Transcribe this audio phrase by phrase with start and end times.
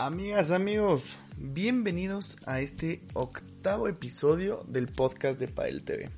[0.00, 6.08] Amigas, amigos, bienvenidos a este octavo episodio del podcast de Padel TV.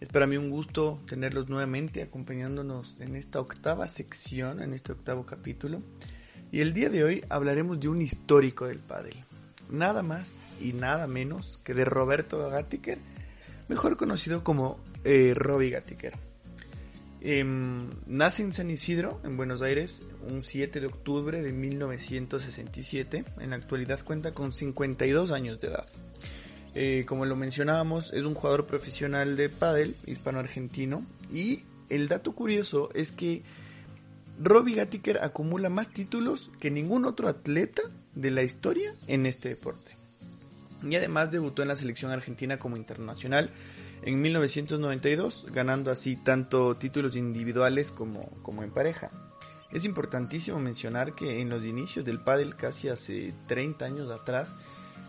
[0.00, 5.24] Es para mí un gusto tenerlos nuevamente acompañándonos en esta octava sección, en este octavo
[5.24, 5.80] capítulo.
[6.50, 9.14] Y el día de hoy hablaremos de un histórico del pádel.
[9.70, 12.98] Nada más y nada menos que de Roberto Gattiker,
[13.68, 16.31] mejor conocido como eh, Robbie Gattiker.
[17.24, 23.24] Em, nace en San Isidro, en Buenos Aires, un 7 de octubre de 1967.
[23.38, 25.86] En la actualidad cuenta con 52 años de edad.
[26.74, 31.06] Eh, como lo mencionábamos, es un jugador profesional de pádel hispano-argentino.
[31.32, 33.42] Y el dato curioso es que
[34.42, 37.82] Robbie Gattiker acumula más títulos que ningún otro atleta
[38.16, 39.92] de la historia en este deporte.
[40.82, 43.50] Y además debutó en la selección argentina como internacional
[44.02, 49.10] en 1992, ganando así tanto títulos individuales como, como en pareja.
[49.70, 54.54] Es importantísimo mencionar que en los inicios del pádel, casi hace 30 años atrás,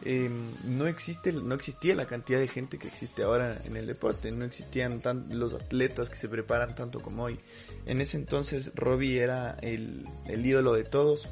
[0.05, 4.31] em, no, existe, no existía la cantidad de gente que existe ahora en el deporte,
[4.31, 7.39] no existían tan, los atletas que se preparan tanto como hoy.
[7.85, 11.27] En ese entonces Robbie era el, el ídolo de todos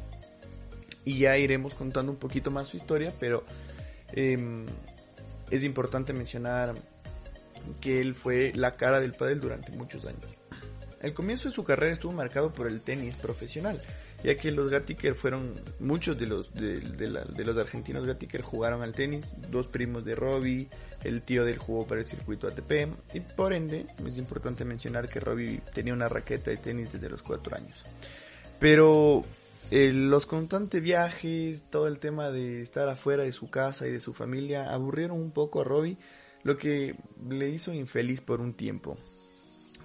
[1.06, 3.46] y ya iremos contando un poquito más su historia, pero
[4.14, 4.66] em,
[5.50, 6.75] es importante mencionar
[7.80, 10.26] que él fue la cara del pádel durante muchos años.
[11.02, 13.81] El comienzo de su carrera estuvo marcado por el tenis profesional,
[14.23, 19.26] ya que los Gattiker fueron, muchos de los, de, los argentinos Gattiker jugaron al tenis,
[19.50, 20.70] dos primos de Robbie,
[21.03, 25.19] el tío del jugó para el circuito ATP, y por ende es importante mencionar que
[25.19, 27.84] Robbie tenía una raqueta de tenis desde los cuatro años.
[28.59, 29.25] Pero
[29.72, 34.00] eh, los constantes viajes, todo el tema de estar afuera de su casa y de
[34.00, 35.97] su familia, aburrieron un poco a Robbie
[36.44, 36.96] lo que
[37.29, 38.97] le hizo infeliz por un tiempo.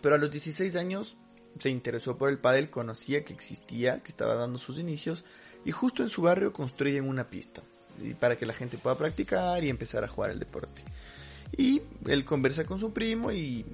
[0.00, 1.17] Pero a los 16 años
[1.59, 5.25] se interesó por el pádel, conocía que existía, que estaba dando sus inicios
[5.65, 7.62] y justo en su barrio construyen una pista
[8.21, 10.83] para que la gente pueda practicar y empezar a jugar el deporte.
[11.56, 13.65] Y él conversa con su primo y,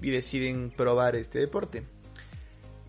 [0.00, 1.82] deciden probar este deporte.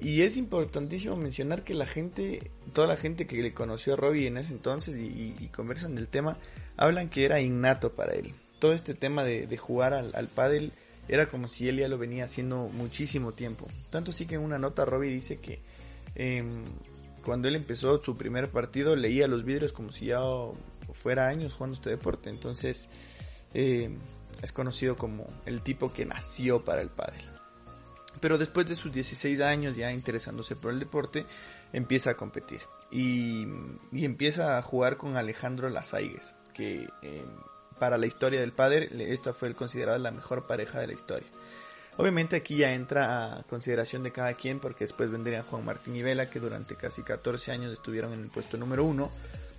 [0.01, 4.27] Y es importantísimo mencionar que la gente, toda la gente que le conoció a Robbie
[4.27, 6.37] en ese entonces y, y conversan del tema,
[6.77, 10.71] hablan que era innato para él todo este tema de, jugar al, al pádel
[11.09, 13.67] era como si él ya lo venía haciendo muchísimo tiempo.
[13.89, 15.59] Tanto así que en una nota Robbie dice que
[16.15, 16.63] em,
[17.25, 20.19] cuando él empezó su primer partido leía los vidrios como si ya
[20.93, 22.29] fuera años jugando este deporte.
[22.29, 22.87] Entonces
[23.55, 23.97] em,
[24.41, 27.21] es conocido como el tipo que nació para el pádel.
[28.21, 31.25] Pero después de sus 16 años ya interesándose por el deporte,
[31.73, 32.61] empieza a competir.
[32.91, 33.47] Y,
[33.93, 37.29] empieza a jugar con Alejandro Lazaigues, que em,
[37.79, 41.27] para la historia del padre, esta fue considerada la mejor pareja de la historia.
[41.97, 46.01] Obviamente aquí ya entra a consideración de cada quien porque después vendrían Juan Martín y
[46.01, 49.11] Vela que durante casi 14 años estuvieron en el puesto número uno,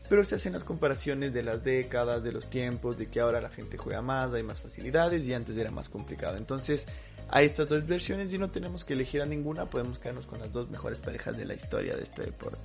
[0.09, 3.51] pero se hacen las comparaciones de las décadas, de los tiempos, de que ahora la
[3.51, 6.37] gente juega más, hay más facilidades y antes era más complicado.
[6.37, 6.89] Entonces
[7.29, 10.51] hay estas dos versiones y no tenemos que elegir a ninguna, podemos quedarnos con las
[10.51, 12.59] dos mejores parejas de la historia de este deporte.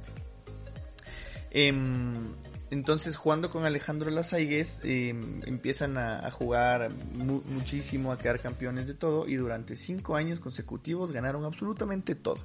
[1.51, 2.33] Em,
[2.71, 9.27] entonces, jugando con Alejandro Lazaigues, em, empiezan a, jugar muchísimo, a quedar campeones de todo,
[9.27, 12.39] y durante cinco años consecutivos ganaron absolutamente todo.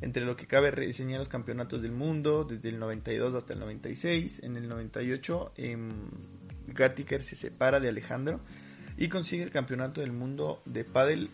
[0.00, 4.42] Entre lo que cabe reseñar los campeonatos del mundo, desde el 92 hasta el 96.
[4.44, 5.90] En el 98, eh, em,
[6.68, 8.40] Gattiker se separa de Alejandro
[8.96, 11.28] y consigue el campeonato del mundo de Paddle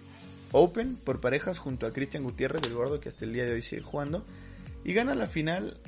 [0.52, 3.62] Open por parejas junto a Cristian Gutiérrez del Gordo, que hasta el día de hoy
[3.62, 4.24] sigue jugando.
[4.84, 5.78] Y gana la final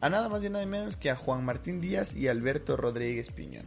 [0.00, 3.66] a nada más y nada menos que a Juan Martín Díaz y Alberto Rodríguez Piñón.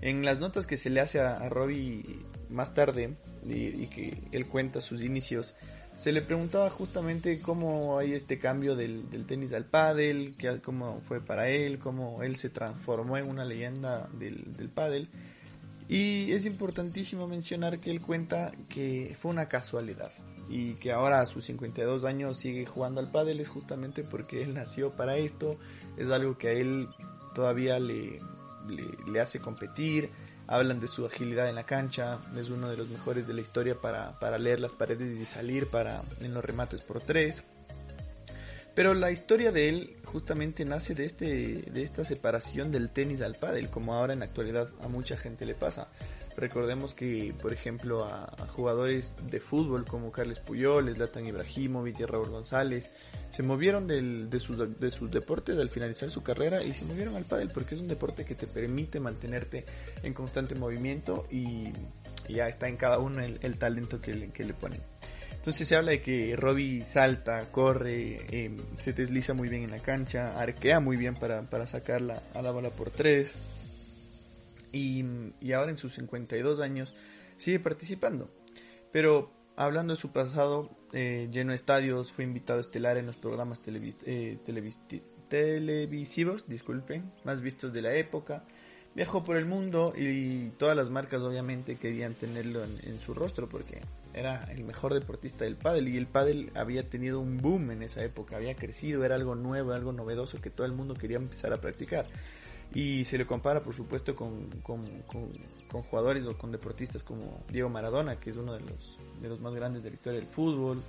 [0.00, 3.16] En las notas que se le hace a, Robbie más tarde
[3.46, 5.54] y, que él cuenta sus inicios,
[5.96, 11.20] se le preguntaba justamente cómo hay este cambio del, tenis al pádel, que, cómo fue
[11.20, 15.08] para él, cómo él se transformó en una leyenda del, del pádel.
[15.88, 20.12] Y es importantísimo mencionar que él cuenta que fue una casualidad
[20.50, 24.52] y que ahora a sus 52 años sigue jugando al pádel es justamente porque él
[24.52, 25.56] nació para esto,
[25.96, 26.88] es algo que a él
[27.34, 28.20] todavía le,
[29.06, 30.10] le, hace competir,
[30.48, 33.76] hablan de su agilidad en la cancha, es uno de los mejores de la historia
[33.76, 37.44] para, para leer las paredes y salir para en los remates por tres.
[38.74, 43.36] Pero la historia de él justamente nace de, este, de esta separación del tenis al
[43.36, 45.88] pádel, como ahora en la actualidad a mucha gente le pasa.
[46.36, 52.30] Recordemos que, por ejemplo, a, jugadores de fútbol como Carles Puyol, Zlatan Ibrahimovic y Raúl
[52.30, 52.90] González
[53.30, 57.16] se movieron del, de, sus, de sus deportes al finalizar su carrera y se movieron
[57.16, 59.64] al pádel porque es un deporte que te permite mantenerte
[60.02, 61.68] en constante movimiento y,
[62.28, 64.80] ya está en cada uno el, talento que le, que le ponen.
[65.40, 69.78] Entonces se habla de que Robbie salta, corre, em, se desliza muy bien en la
[69.78, 73.34] cancha, arquea muy bien para, para sacarla a la bola por tres.
[74.72, 75.04] Y,
[75.52, 76.94] ahora en sus 52 años
[77.36, 78.30] sigue participando.
[78.92, 83.60] Pero hablando de su pasado, eh, lleno de estadios, fue invitado estelar en los programas
[83.66, 84.38] eh,
[85.28, 88.44] televisivos, disculpen, más vistos de la época.
[88.94, 93.80] Viajó por el mundo y todas las marcas obviamente querían tenerlo en, su rostro porque
[94.14, 98.02] era el mejor deportista del pádel y el pádel había tenido un boom en esa
[98.02, 101.60] época, había crecido, era algo nuevo, algo novedoso que todo el mundo quería empezar a
[101.60, 102.06] practicar.
[102.74, 107.68] Y se le compara, por supuesto, con, con, con, jugadores o con deportistas como Diego
[107.68, 110.82] Maradona, que es uno de los, de los más grandes de la historia del fútbol,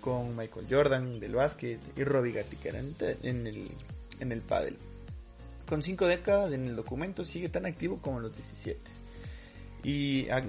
[0.00, 3.70] con Michael Jordan del básquet y Robbie Gatti, que era en, el,
[4.20, 4.76] en el pádel.
[5.68, 8.80] Con cinco décadas en el documento sigue tan activo como los 17.
[9.84, 10.42] Y a,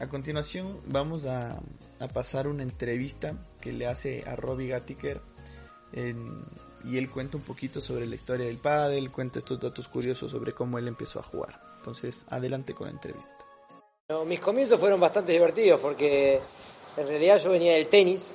[0.00, 1.60] a continuación vamos a,
[1.98, 5.20] a, pasar una entrevista que le hace a Robbie Gattiker
[5.92, 6.44] en,
[6.84, 10.52] y él cuenta un poquito sobre la historia del pádel, cuenta estos datos curiosos sobre
[10.52, 11.60] cómo él empezó a jugar.
[11.78, 13.30] Entonces, adelante con la entrevista.
[14.26, 16.40] mis comienzos fueron bastante divertidos porque
[16.96, 18.34] en realidad yo venía del tenis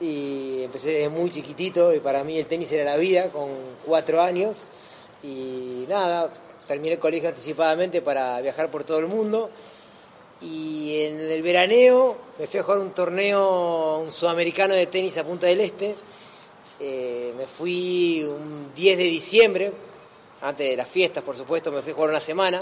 [0.00, 3.50] y empecé desde muy chiquitito y para mí el tenis era la vida con
[3.84, 4.64] cuatro años
[5.22, 6.32] y nada,
[6.66, 9.50] terminé el colegio anticipadamente para viajar por todo el mundo
[10.40, 15.24] y en el veraneo me fui a jugar un torneo, un sudamericano de tenis a
[15.24, 15.96] Punta del Este
[16.80, 19.72] eh, me fui un 10 de diciembre,
[20.42, 22.60] antes de las fiestas, por supuesto, me fui a jugar una semana.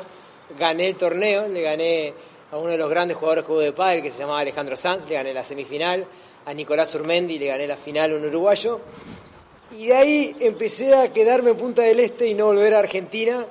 [0.59, 2.15] Gané el torneo, le gané
[2.51, 5.07] a uno de los grandes jugadores que hubo de pádel, que se llamaba Alejandro Sanz,
[5.09, 6.07] le gané la semifinal.
[6.47, 8.81] A Nicolás Urmendi le gané la final, un uruguayo.
[9.73, 13.45] Y de ahí empecé a quedarme en Punta del Este y no volver a Argentina,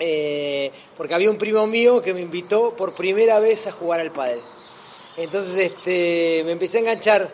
[0.00, 4.10] eh, porque había un primo mío que me invitó por primera vez a jugar al
[4.10, 4.40] pádel.
[5.16, 7.30] Entonces este, me empecé a enganchar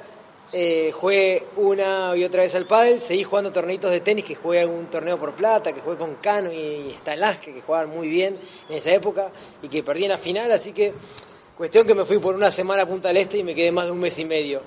[0.56, 4.86] eh, una y otra vez al pádel, seguí jugando torneitos de tenis, que jugué un
[4.86, 8.92] torneo por plata, que jugué con Cano y Stalasque, que jugaban muy bien en esa
[8.92, 10.92] época y que perdí en la final, así que
[11.56, 13.86] cuestión que me fui por una semana a Punta del Este y me quedé más
[13.86, 14.62] de un mes y medio.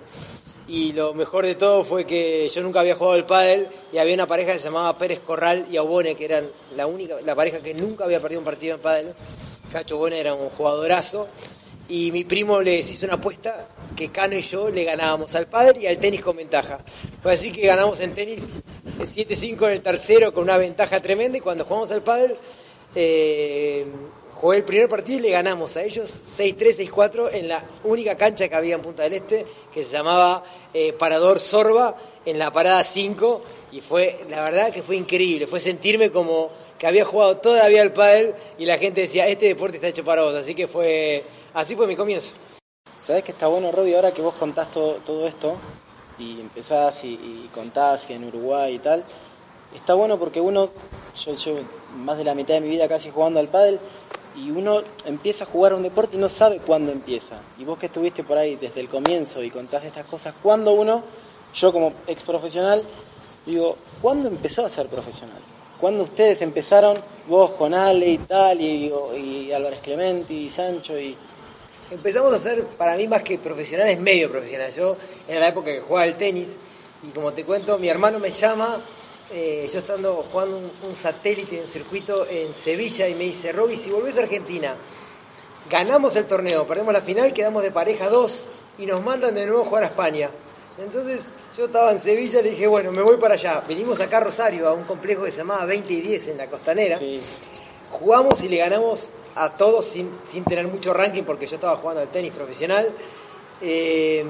[0.67, 4.13] Y lo mejor de todo fue que yo nunca había jugado al pádel y había
[4.13, 7.59] una pareja que se llamaba Pérez Corral y Aubone, que eran la única, la pareja
[7.59, 9.13] que nunca había perdido un partido en pádel.
[9.71, 11.29] Cacho Aubone era un jugadorazo
[11.87, 15.81] y mi primo les hizo una apuesta que Cano y yo le ganábamos al padre
[15.81, 16.79] y al tenis con ventaja.
[17.21, 18.51] Fue así que ganamos en tenis
[18.99, 22.38] 7-5 en el tercero con una ventaja tremenda y cuando jugamos al pádel
[22.95, 23.85] eh,
[24.35, 28.47] jugué el primer partido y le ganamos a ellos 6-3, 6-4 en la única cancha
[28.47, 32.83] que había en Punta del Este que se llamaba eh, Parador Sorba en la parada
[32.83, 36.49] 5 y fue, la verdad que fue increíble, fue sentirme como
[36.79, 40.21] que había jugado todavía al pádel y la gente decía, este deporte está hecho para
[40.21, 41.23] vos, así que fue
[41.57, 42.35] Así fue mi comienzo.
[43.07, 45.56] ¿Sabes que está bueno, Robbie, ahora que vos contás todo, esto
[46.19, 49.01] y empezás y, contás que en Uruguay y tal?
[49.74, 50.68] Está bueno porque uno,
[51.15, 51.56] yo, yo
[51.95, 53.80] más de la mitad de mi vida casi jugando al pádel
[54.35, 57.37] y uno empieza a jugar un deporte y no sabe cuándo empieza.
[57.57, 61.02] Y vos que estuviste por ahí desde el comienzo y contás estas cosas, ¿cuándo uno,
[61.54, 62.83] yo como ex profesional,
[63.45, 65.40] digo, ¿cuándo empezó a ser profesional?
[65.80, 66.97] ¿Cuándo ustedes empezaron,
[67.30, 71.16] vos con Ale y tal, y, y Álvarez Clementi y Sancho y
[71.91, 74.75] empezamos a ser, para mí más que profesionales, medio profesionales.
[74.75, 76.49] Yo era la época que jugaba al tenis
[77.03, 78.81] y como te cuento, mi hermano me llama,
[79.31, 83.89] eh, yo estando jugando un, satélite en circuito en Sevilla y me dice, Roby, si
[83.89, 84.75] volvés a Argentina,
[85.69, 88.45] ganamos el torneo, perdemos la final, quedamos de pareja dos
[88.77, 90.29] y nos mandan de nuevo a jugar a España.
[90.77, 91.21] Entonces
[91.57, 93.63] yo estaba en Sevilla y le dije, bueno, me voy para allá.
[93.67, 96.47] Venimos acá a Rosario, a un complejo que se llamaba 20 y 10 en la
[96.47, 96.99] costanera.
[97.91, 102.01] Jugamos y le ganamos a todos sin, sin, tener mucho ranking porque yo estaba jugando
[102.01, 102.89] al tenis profesional.
[103.61, 104.25] Eh,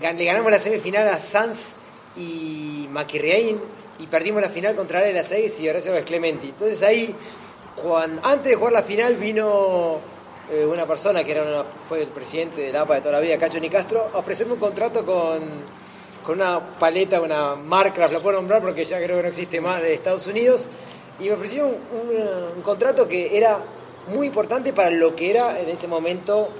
[0.00, 1.74] le ganamos la semifinal a Sanz
[2.16, 3.60] y Maquirreain
[3.98, 6.48] y perdimos la final contra él a 6 y Horacio Clementi.
[6.48, 7.14] Entonces ahí,
[8.22, 9.98] antes de jugar la final, vino
[10.50, 13.38] eh, una persona que era fue el presidente de la APA de toda la vida,
[13.38, 15.40] Cacho Nicastro, a un contrato con,
[16.24, 19.82] con una paleta, una marca, la puedo nombrar porque ya creo que no existe más
[19.82, 20.66] de Estados Unidos,
[21.18, 23.58] y me ofreció un contrato que era
[24.08, 26.50] muy importante para lo que era en ese momento,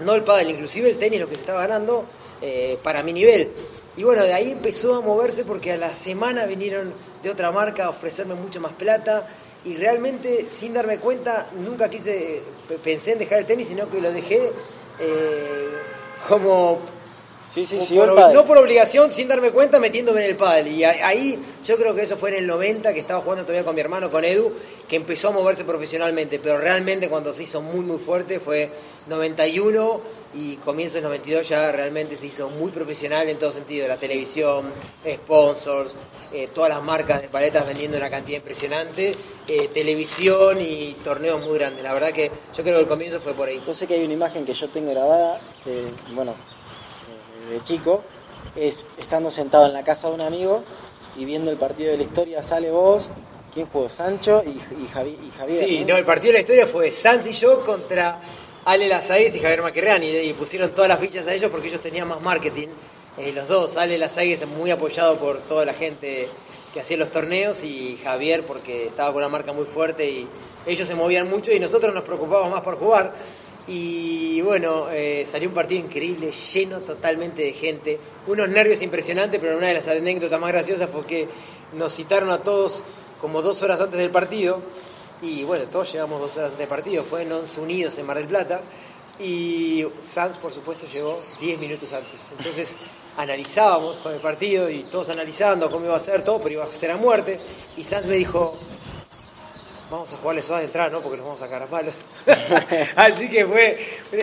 [0.00, 2.04] no el pádel, inclusive el tenis, lo que se estaba ganando
[2.40, 3.50] eh, para mi nivel.
[3.96, 6.92] Y bueno, de ahí empezó a moverse porque a la semana vinieron
[7.22, 9.26] de otra marca a ofrecerme mucho más plata
[9.64, 12.42] y realmente sin darme cuenta nunca quise,
[12.84, 14.52] pensé en dejar el tenis, sino que lo dejé
[15.00, 15.68] eh,
[16.28, 16.78] como
[17.64, 20.68] Sí, sí, por- no por obligación, sin darme cuenta, metiéndome en el pádel.
[20.68, 23.74] Y ahí yo creo que eso fue en el 90, que estaba jugando todavía con
[23.74, 24.52] mi hermano, con Edu,
[24.86, 26.38] que empezó a moverse profesionalmente.
[26.38, 28.68] Pero realmente cuando se hizo muy, muy fuerte fue
[29.08, 30.00] 91
[30.34, 33.88] y comienzo del 92 ya realmente se hizo muy profesional en todo sentido.
[33.88, 34.66] La televisión,
[35.14, 35.94] sponsors,
[36.34, 39.14] eh, todas las marcas de paletas vendiendo una cantidad impresionante,
[39.48, 41.82] eh, televisión y torneos muy grandes.
[41.82, 43.62] La verdad que yo creo que el comienzo fue por ahí.
[43.66, 45.40] Yo sé que hay una imagen que yo tengo grabada,
[46.14, 46.34] bueno,
[47.48, 48.02] eh, de chico,
[48.54, 50.62] es estando sentado en la casa de un amigo
[51.16, 53.08] y viendo el partido de la historia, sale vos,
[53.54, 53.88] ¿quién jugó?
[53.88, 55.64] Sancho y, y, Javi- y Javier.
[55.64, 58.18] Sí, no, el partido de la historia fue Sanz y yo contra
[58.64, 58.90] Ale y
[59.40, 62.68] Javier Maquerrani y, pusieron todas las fichas a ellos porque ellos tenían más marketing.
[63.18, 66.28] eh, los dos, Ale Lazagues muy apoyado por toda la gente
[66.74, 70.28] que hacía los torneos y Javier porque estaba con una marca muy fuerte y
[70.66, 73.12] ellos se movían mucho y nosotros nos preocupábamos más por jugar.
[73.68, 79.56] Y bueno, eh, salió un partido increíble, lleno totalmente de gente, unos nervios impresionantes, pero
[79.56, 81.28] una de las anécdotas más graciosas fue que
[81.72, 82.84] nos citaron a todos
[83.20, 84.60] como dos horas antes del partido.
[85.20, 88.18] Y bueno, todos llegamos dos horas antes del partido, fue en Once Unidos en Mar
[88.18, 88.60] del Plata.
[89.18, 92.20] Y Sanz por supuesto llegó 10 minutos antes.
[92.38, 92.76] Entonces
[93.16, 96.72] analizábamos con el partido y todos analizando cómo iba a ser todo, pero iba a
[96.72, 97.40] ser a muerte.
[97.76, 98.56] Y Sanz me dijo,
[99.90, 101.00] vamos a jugarle suave de entrada, ¿no?
[101.00, 101.94] Porque nos vamos a sacar a palos.
[102.96, 103.78] así que fue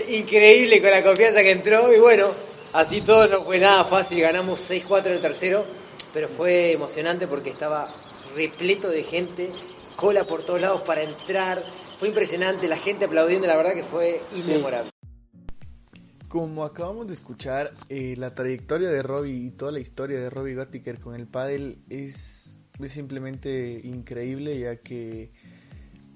[0.10, 2.27] increíble con la confianza que entró y bueno,
[2.74, 5.65] así todo no fue nada fácil, ganamos 6-4 en el tercero,
[6.13, 7.93] pero fue emocionante porque estaba
[8.36, 9.51] repleto de gente,
[9.96, 11.63] cola por todos lados para entrar,
[12.00, 14.89] fue impresionante, la gente aplaudiendo, la verdad que fue inmemorable.
[16.27, 20.55] Como acabamos de escuchar, eh, la trayectoria de Robbie y toda la historia de Robbie
[20.55, 25.32] Gattiker con el pádel es, es simplemente increíble ya que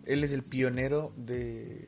[0.07, 1.87] él es el pionero de,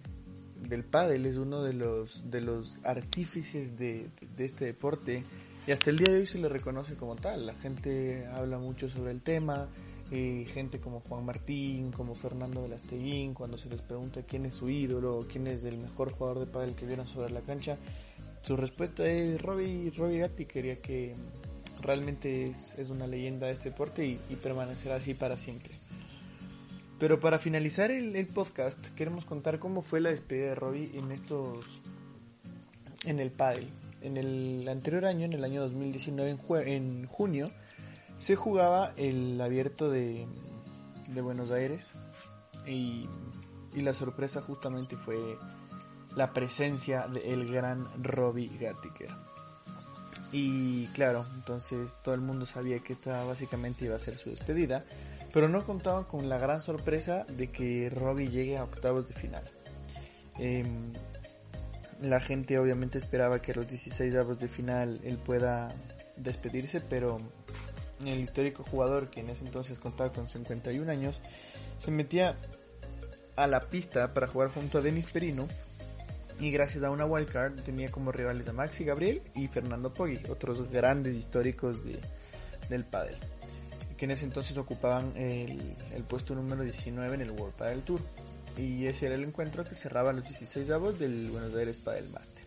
[0.67, 5.23] del pádel, es uno de los, de los artífices de, de este deporte
[5.65, 7.45] y hasta el día de hoy se le reconoce como tal.
[7.45, 9.67] La gente habla mucho sobre el tema,
[10.11, 14.69] eh, gente como Juan Martín, como Fernando Velasteguín, cuando se les pregunta quién es su
[14.69, 17.77] ídolo, quién es el mejor jugador de pádel que vieron sobre la cancha,
[18.41, 21.13] su respuesta es Robbie, Robbie Gatti, quería que
[21.81, 25.75] realmente es, es una leyenda de este deporte y, y permanecerá así para siempre.
[26.99, 31.11] Pero para finalizar el, el podcast, queremos contar cómo fue la despedida de Robbie en
[31.11, 31.81] estos.
[33.05, 33.69] en el pádel.
[34.01, 37.49] En el anterior año, en el año 2019, en, jue- en junio,
[38.19, 40.25] se jugaba el abierto de,
[41.07, 41.95] de Buenos Aires.
[42.67, 43.07] Y,
[43.73, 45.17] y la sorpresa justamente fue
[46.15, 49.09] la presencia del gran Robbie Gattiker.
[50.31, 54.85] Y claro, entonces todo el mundo sabía que esta básicamente iba a ser su despedida,
[55.33, 59.43] pero no contaban con la gran sorpresa de que Robbie llegue a octavos de final.
[60.37, 60.93] Em,
[62.01, 65.71] la gente obviamente esperaba que a los 16 avos de final él pueda
[66.15, 67.19] despedirse, pero
[68.05, 71.19] el histórico jugador, que en ese entonces contaba con 51 años,
[71.77, 72.37] se metía
[73.35, 75.47] a la pista para jugar junto a Denis Perino
[76.39, 80.69] y gracias a una wildcard tenía como rivales a Maxi Gabriel y Fernando Poggi, otros
[80.69, 81.99] grandes históricos de,
[82.69, 83.17] del pádel,
[83.99, 85.75] que en ese entonces ocupaban el,
[86.07, 87.99] puesto número 19 en el World Padel Tour.
[88.57, 92.45] Y ese era el encuentro que cerraba los 16 avos del Buenos Aires Padel Master.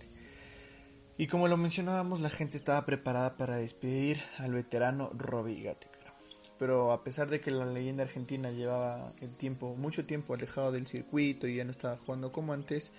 [1.18, 6.06] Y como lo mencionábamos, la gente estaba preparada para despedir al veterano Robbie Gattiker.
[6.58, 10.86] Pero a pesar de que la leyenda argentina llevaba el tiempo, mucho tiempo alejado del
[10.86, 12.92] circuito y ya no estaba jugando como antes,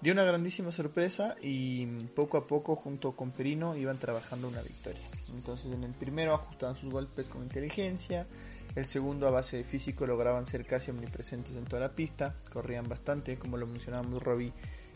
[0.00, 5.00] dio una grandísima sorpresa y poco a poco junto con Perino iban trabajando una victoria.
[5.34, 8.26] Entonces en el primero ajustaban sus golpes con inteligencia,
[8.74, 12.88] el segundo a base de físico lograban ser casi omnipresentes en toda la pista, corrían
[12.88, 14.52] bastante, como lo mencionábamos Robbie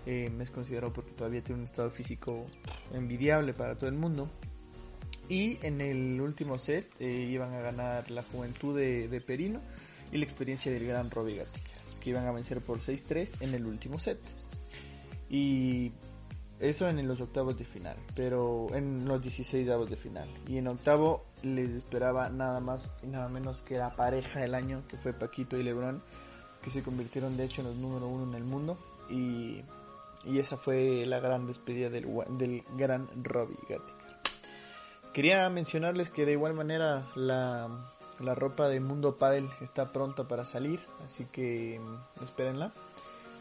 [0.07, 2.47] eh, es considerado porque todavía tiene un estado físico
[2.93, 4.31] envidiable para todo el mundo.
[5.29, 9.61] Y en el último set eh, iban a ganar la juventud de, Perino
[10.11, 13.67] y la experiencia del gran Robbie Gattiker, que iban a vencer por 6-3 en el
[13.67, 14.19] último set.
[15.33, 15.93] Y
[16.61, 20.29] eso en los octavos de final, pero en los 16 avos de final.
[20.47, 24.85] Y en octavo les esperaba nada más y nada menos que la pareja del año,
[24.89, 26.03] que fue Paquito y Lebron,
[26.63, 28.79] que se convirtieron de hecho en los número uno en el mundo.
[29.09, 29.63] Y,
[30.25, 32.07] y esa fue la gran despedida del,
[32.39, 34.13] del gran Robbie Gattiker.
[35.15, 37.69] Quería mencionarles que de igual manera la,
[38.21, 42.73] la ropa de Mundo Padel está pronta para salir, así que mm, espérenla.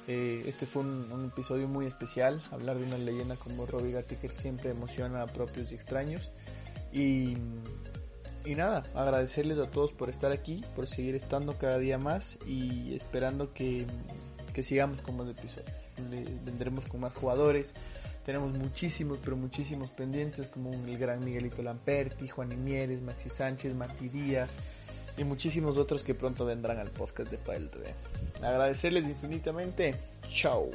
[0.07, 2.41] Eh, este fue un, episodio muy especial.
[2.51, 6.31] Hablar de una leyenda como Robbie Gattiker siempre emociona a propios y extraños.
[6.91, 7.37] Y,
[8.45, 12.95] y nada, agradecerles a todos por estar aquí, por seguir estando cada día más y
[12.95, 13.85] esperando que,
[14.53, 15.71] que sigamos con más episodios.
[16.43, 17.75] Vendremos con más jugadores,
[18.25, 24.09] Tenemos muchísimos, pero muchísimos pendientes, como el gran Miguelito Lamperti, Juan Imieres, Maxi Sánchez, Martí
[24.09, 24.57] Díaz
[25.17, 27.93] y muchísimos otros que pronto vendrán al podcast de Padel TV.
[28.41, 29.95] Agradecerles infinitamente.
[30.29, 30.69] Chao.